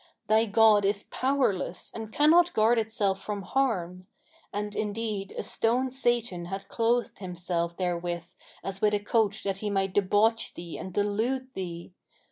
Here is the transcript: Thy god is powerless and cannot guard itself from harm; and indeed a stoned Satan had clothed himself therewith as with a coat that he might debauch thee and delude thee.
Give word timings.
Thy 0.27 0.45
god 0.45 0.83
is 0.83 1.03
powerless 1.03 1.91
and 1.93 2.11
cannot 2.11 2.55
guard 2.55 2.79
itself 2.79 3.21
from 3.21 3.43
harm; 3.43 4.07
and 4.51 4.75
indeed 4.75 5.31
a 5.37 5.43
stoned 5.43 5.93
Satan 5.93 6.45
had 6.45 6.67
clothed 6.67 7.19
himself 7.19 7.77
therewith 7.77 8.25
as 8.63 8.81
with 8.81 8.95
a 8.95 8.99
coat 8.99 9.39
that 9.43 9.59
he 9.59 9.69
might 9.69 9.93
debauch 9.93 10.55
thee 10.55 10.75
and 10.75 10.91
delude 10.91 11.53
thee. 11.53 11.93